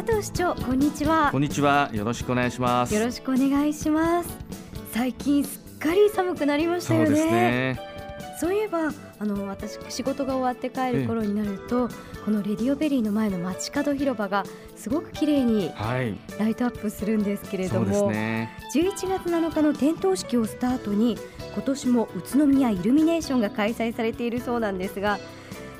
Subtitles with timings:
[0.00, 1.30] 佐藤市長こんにちは。
[1.30, 1.90] こんにちは。
[1.92, 2.94] よろしくお願いします。
[2.94, 4.30] よろしくお願いします。
[4.92, 7.06] 最近すっかり寒くなりましたよね。
[7.06, 7.80] そうですね。
[8.40, 11.90] そういえばあの私仕事が終わって帰る頃になると、
[12.24, 14.44] このレディオベリーの前の街角広場が
[14.74, 16.16] すごく綺麗にはい。
[16.38, 21.18] ライトアップするんですけれどそうですも、ね11月7日の点灯式をスタートに
[21.52, 25.18] 今年も宇都宮イルミネーションが開催されているそうなんですが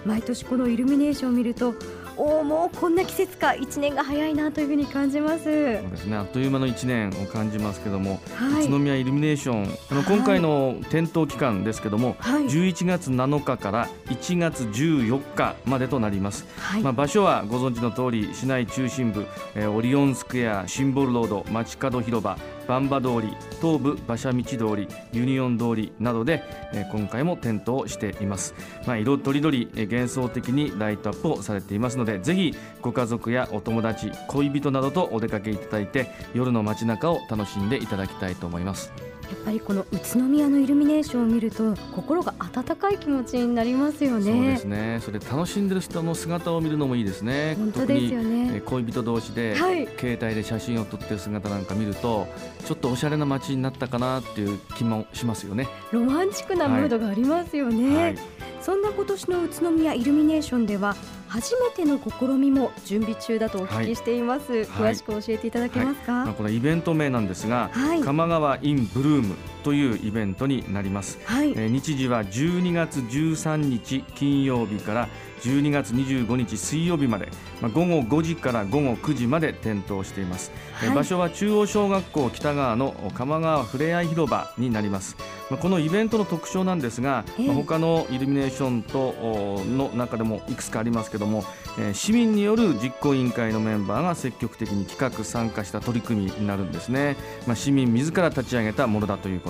[0.05, 1.75] 毎年このイルミネーションを見ると
[2.21, 3.55] おおもうこんな季節か。
[3.59, 5.45] 1年が早いなというふうに感じます。
[5.45, 5.52] そう
[5.91, 6.16] ですね。
[6.19, 12.42] あっという間の一年を感じますけども、はい、宇都宮イルミネーションあのはい今回の点灯期間ですけども、はい。
[12.42, 16.83] 11月7日から1月14日までとなります、はい。
[16.83, 23.28] まあ、場所はご存知の通り市内中心部、えーオリオンスクエアシンボルロード街角広場バンバ通り
[23.61, 26.42] 東武馬車道通りユニオン通りなどで、
[26.75, 28.55] えー今回も点灯しています、
[28.87, 38.92] まあ、色とりどりえー幻想的にライトアップをされていますのでぜひご家族やお友達恋人などとお出かけいただいて夜の街中を楽しんでいただきたいと思います
[39.30, 44.25] やっぱりこの宇都宮のイルミネーションを見ると心が温かい気持ちになりますよね。
[44.25, 48.64] そうですねそれ楽しんでる人の姿を見るのもいいですね本当ですよねー。
[48.64, 52.27] 恋人同士で、はい携帯で写真を撮ってる姿なんか見ると
[52.64, 55.69] ちょっとおしゃれな街になったかなっていう気もしますよね。
[55.92, 57.97] ロマンチックなムードがありますよね。
[57.97, 58.19] はい、
[58.61, 60.97] そんな今年の宇都宮イルミネーションでは
[61.31, 64.53] 初めての試みも準備中だとお聞きしています。
[64.53, 66.12] 詳しく教えていただけますか？
[66.25, 71.19] まあ、このイベント名なんですが、はい鎌川インブルームというイベントになります。
[71.25, 71.50] はい。
[71.53, 75.08] えー日時は12月13日金曜日から
[75.42, 77.28] 12月25日水曜日まで、
[77.62, 80.97] まあ、午後5時から午後9時まで点灯しています、えーはい。
[80.97, 85.16] 場所は中央小学校北側の鎌川ふれあい広場になります、
[85.48, 87.47] まあ、このイベントの特徴なんですが、ええ。
[87.47, 91.44] まあ他のイルミネーションとおの中でもいくつかありますけども、
[91.78, 97.16] えー市民による実行委員会のメンバーが積極的に企画参加した取り組みになるんですね、
[97.47, 99.50] まあ、市民自ら立ち上げたものだというこ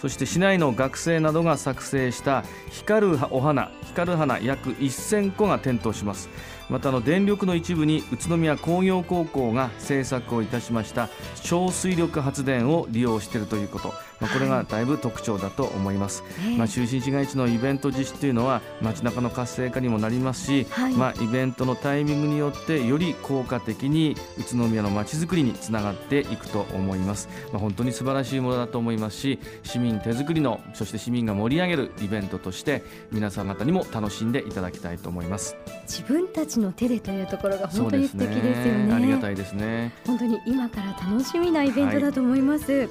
[0.00, 6.28] そして市内の学生などが作成した光るお花光る花約1000個が点灯します。
[6.68, 11.08] またあの電力の一部に宇都宮工業高校が制作をいたしました
[11.42, 13.88] 小水力発電を利用しているということ、
[14.20, 20.94] まあ、これがだいぶ特徴だと思います、ねまあ、中心市街地のイベント実施というのは街中の活性化にもなりますし、はい。
[20.94, 32.82] まあ、イベントのタイミングによってより効果的に宇都宮の街づくりにつながっていくと思います、まあ、本当に素晴らしいものだと思いますし市民手作りのそして市民が盛り上げるイベントとして
[33.12, 35.56] 皆さん方にも楽しんでいただきたいと思います。
[35.86, 38.94] 自分たちの手でというところが本当に素敵ですよね。
[38.94, 39.92] ありがたいですね。
[40.06, 42.88] 本当に今から楽しみなイベントだと思います、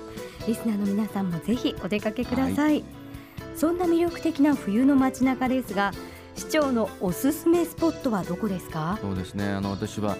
[0.47, 2.83] リスナーの皆さんもぜひお出かけください、
[3.55, 5.91] そんな魅力的な冬の街中ですが
[6.35, 8.97] 市長のおすすめスポットはどこですか？
[9.01, 9.47] そうですね。
[9.47, 10.17] あの私は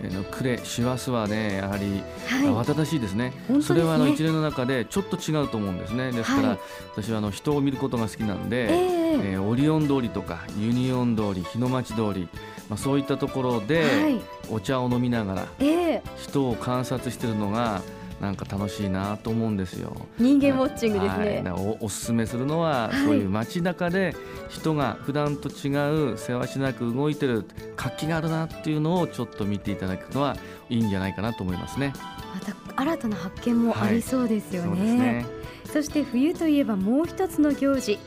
[0.00, 2.02] えーの呉師走はねやはり
[2.46, 3.62] は慌ただしいですね、本当ですね。
[3.62, 6.12] それはあの一連の中でちょっと違うと思うんですね。
[6.12, 6.58] ですから、はい
[6.96, 8.98] 私はあの人を見ることが好きなんい、で、ええ。
[9.32, 12.28] えーオリオン通りとかユニオン通り日の町通り、
[12.68, 14.20] まあ、そういったところではい。
[14.50, 16.02] お茶を飲みながらええ。
[16.16, 17.82] 人を観察してるのが
[18.20, 19.94] なんか楽しいなと思うんですよ。
[20.18, 23.04] 人間ウォッチングですはい、ねだからおおすすめするのは、はい。
[23.04, 24.14] そういう街中で
[24.48, 27.44] 人が普段と違うせわしなく動いてる
[27.76, 30.36] 活気があるなっていうのをちょっと見ていただくのは
[30.68, 31.92] いいんじゃないかなと思いますね。
[32.34, 35.26] また新たな発見もありそうですよそうですね,、ね。
[35.64, 37.98] そして冬といえばもう一つの行事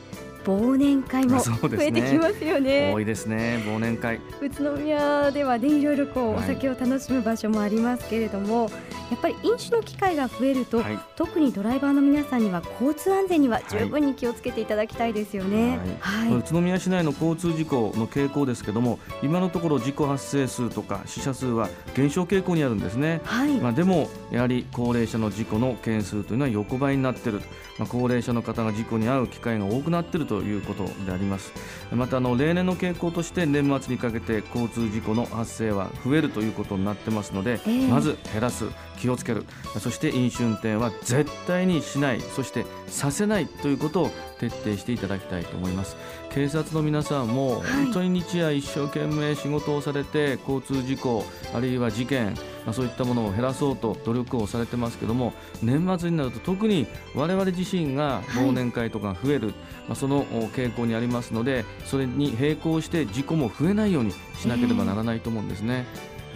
[0.44, 2.92] 忘年会も増えてきますよね。
[2.92, 3.62] 多いですね。
[3.66, 4.20] 忘年会。
[4.40, 6.46] 宇都宮ではねいろいろこうおはい。
[6.46, 8.70] 酒を楽しむ場所もありますけれども、
[9.10, 10.98] やっぱり飲酒の機会が増えると、はい。
[11.16, 15.78] 特にドライバーの皆さんには交通安全には十分に気をつけていただきたいですよね。
[16.00, 23.20] はい、宇都宮市内の交通事故の傾向ですけども今のところ事故発生数とか死者数は減少傾向にあるんですね。
[23.24, 27.40] はい、まあ、でもやはり高齢者の事故の件数というのは横ばいになっている、
[27.78, 31.52] まあ、高齢者の方が事故に遭う機会が多くなっているということであります。
[31.92, 37.88] またあの例年の傾向として年末にかけて交通事故の発生は増えるということになってますので、ええ。
[37.88, 38.64] まず減らす
[38.98, 39.44] 気をつける。
[39.78, 42.20] そして飲酒運転は絶対にしない。
[42.22, 45.96] そしてさせないということを徹底していただきたいと思います。
[46.30, 47.84] 警察の皆さんもはい。
[47.84, 55.32] 本当に日夜一生懸命仕事をされて交通事故あるいは事件まあそういったものを減らそうと努力をされてますけども
[55.62, 59.48] 年末になると特に我々自身が忘年会とかが増える、
[59.88, 65.86] まあそのお傾向にありますのでそれに並行して事故も増えないようにしなければならないと思うんですね。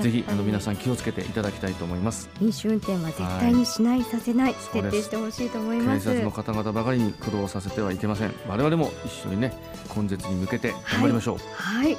[0.00, 2.28] ぜひあの皆さん気をつけていただきたいと思います。
[2.40, 8.32] 飲酒運転は絶対にしない、させない徹底してほしいと思いま警す察の方々ばかりに苦労させてはいけません。
[8.48, 9.52] 我々も一緒にね
[9.96, 11.96] 根絶に向けて頑張りましょう、はい。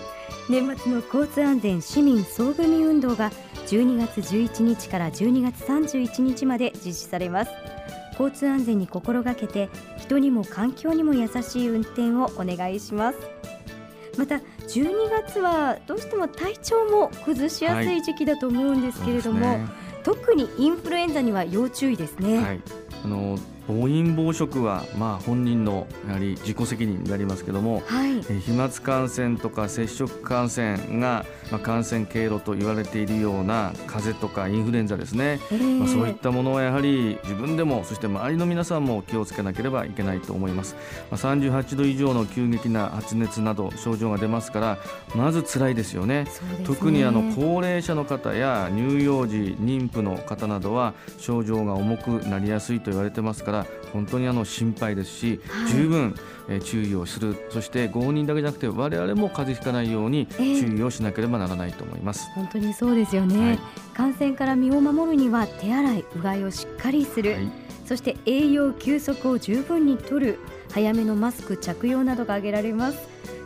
[0.49, 3.31] 年末の交通安全市民総組運動が
[3.67, 7.51] 12月11日から12月31日まで実施されます。
[8.19, 13.17] 交通安全に心がけて人にも環境にも優しい運転をお願いします
[14.17, 19.87] また12月はどうしても体調も崩しやすい時期だと思うんですけれども、そうですね。
[20.03, 22.61] 特にインフルエンザには要注意ですね、はい、
[23.03, 23.37] あの
[23.67, 28.11] 暴飲暴食はまあ本人のやはり自己責任になりますけども、はい。
[28.11, 35.77] えー飛沫感染とか接触感染が、まあ、感染経路と言われているような風邪とかインフルエンザですね、えー。
[35.79, 40.75] まあ、そういったものはやはり自分でもそして周りの皆さんも気をつけなければいけないと思います、
[41.11, 44.77] まあ、38度以上の急激な発熱など症状が出ますから
[45.15, 46.17] まず辛いですよね。
[46.17, 46.25] ね。
[46.65, 53.56] 特にあの高齢者の方や乳幼児、妊婦の方などは症状が重くなりやすいと言われてますから
[53.93, 55.71] 本当にあの心配ですし、はい。
[55.71, 56.15] 十分
[56.49, 57.35] えー注意をする。
[57.49, 60.61] そしてご本人だけじゃなくて我々も風邪ひかないようにええ。
[60.61, 62.29] 注意をしなければならないと思います。
[62.35, 63.59] 本当にそうですよね、はい。
[63.93, 67.51] 感染から身を守るには手洗いうがいをしっかりする、はい。
[67.85, 70.39] そして栄養休息を十分にとる。
[70.73, 72.99] 早めのマスク着用などが挙げられます。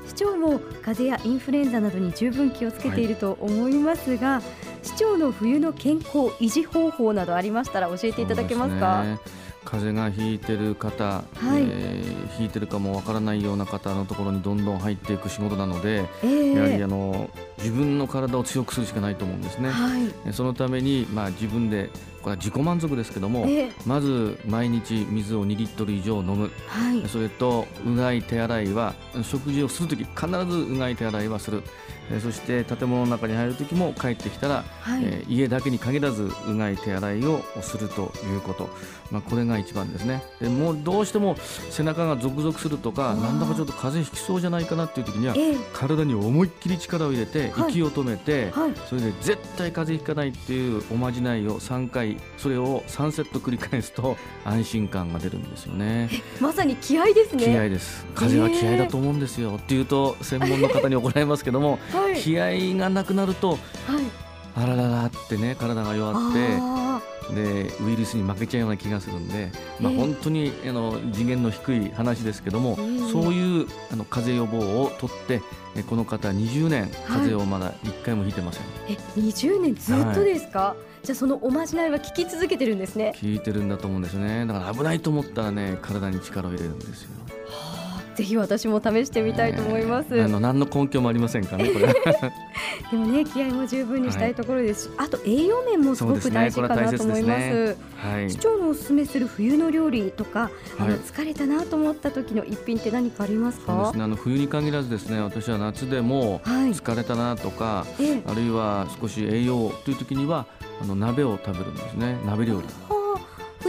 [0.07, 4.41] 市長も風邪やインフルエンザなどに十分気をつけていると思いますが、
[4.83, 9.03] 市長の冬の健康維持方法などありましたら教えていただけますか？
[9.03, 9.19] すね
[9.63, 11.23] 風邪がひいてる方、はい。
[11.61, 19.69] えーひいてるかもわからないような方のところにどんどん入っていく仕事なので、ええやはりあの自分の体を強くするしかないと思うんですね。
[19.69, 20.11] はい。
[20.25, 21.89] えそのために、まあ、自分で
[22.21, 23.71] これは自己満足ですけども、ええ。
[23.85, 26.51] まず毎日水を2リットル以上飲む。
[26.67, 27.07] はい。
[27.07, 31.63] それとうがい手洗いは食事をするとき必ずうがい手洗いはする。
[32.11, 38.69] えそして建物の中に入るときも帰ってきたら、はい、えー家だけに限らずうがい手洗いをするということ、
[39.11, 40.23] まあ、これが一番ですね。
[40.39, 41.35] でもうどうしても
[41.69, 45.55] 背中がゾクゾクするとかなんだかちょっと風邪ひきそうじゃないかなっていう時にはええ。
[45.73, 47.71] 体に思いっきり力を入れてはい。
[47.71, 48.73] 息を止めて、はい。
[48.89, 56.09] それで絶対風邪ひかないっていうおまじないを3回それを3セット繰り返すと安心感が出るんですよね。
[56.39, 57.45] まさに気合ですね。
[57.45, 58.05] 気合です。
[58.15, 62.15] 風邪は気合だと思うんですよ、っていうと専門の方に怒られますけども はい。
[62.15, 63.59] 気合がなくなるとはい。
[64.55, 66.90] あらららってね体が弱ってあ
[67.33, 69.97] でウイルスに負けちゃうような気がするんで、まあ、ええ。
[69.97, 75.41] 本当にあの次元の低い話ですけども、ええそういうあの風邪予防をとって
[75.75, 83.13] えこの方20年風邪をまだ1回もひいてません、ーえ20年ずっとですか、じゃあそのおまじないは聞き続けてるんですね。
[83.21, 84.45] 効いてるんだと思うんですね。
[84.45, 87.09] だから危ないと思ったらね体に力を入れるんですよ
[88.15, 90.21] ぜひ私も試してみたいと思います、え。
[90.21, 91.87] ーあの何の根拠もありませんからねこれ
[92.91, 94.85] でもね気合も十分にしたいところです。
[94.85, 97.47] し、あと栄養面もすごく大事かなと思います。
[97.47, 97.77] そうです
[98.07, 98.29] はい。
[98.29, 100.49] 市長のおすすめする冬の料理とか、
[100.79, 100.91] あはい。
[100.93, 103.73] の疲れたなと思った時の一品って何かありますか？
[103.73, 104.03] そうですね。
[104.03, 106.71] あの冬に限らずですね私は夏でもはい。
[106.71, 108.23] 疲れたなとか、ええ。
[108.27, 110.45] あるいは少し栄養という時には
[110.81, 112.17] あの鍋を食べるんですね。
[112.25, 112.67] 鍋料理。
[112.89, 113.00] はあ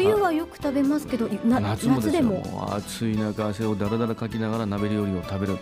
[0.03, 5.59] 冬はよく食べますけどな夏もでも暑い中汗をだらだらかきながら鍋料理を食べる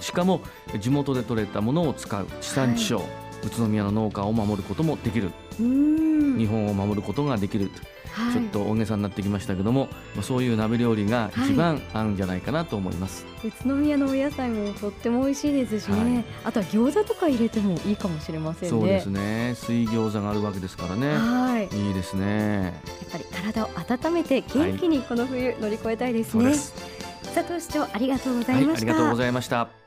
[0.00, 0.40] しかも
[0.80, 1.72] 地元で採れたも？
[1.72, 3.02] のを使う地産地消、
[3.42, 5.30] 宇都宮の農家を守ることもできる。
[5.58, 7.70] 日本を守ることができる、
[8.10, 8.32] はい。
[8.32, 16.24] ちょっと大げさになってきましたけども、まあ、そういう鍋料理が一番合うんじゃないかなと思います、宇都宮のお野菜もとっても美味しいですしね、はい。
[16.46, 18.68] あとは餃子とか入れてもいいかもしれませんね。
[18.68, 19.54] そうですね。
[19.54, 21.14] 水餃子があるわけですからね。
[21.14, 21.76] はい。
[21.76, 22.62] いいですね。
[22.64, 22.72] やっ
[23.12, 26.50] ぱり体を温めて元気にこの冬乗り越えたいですね、
[27.32, 29.83] 佐藤市長ありがとうござはいいました、ありがとうございました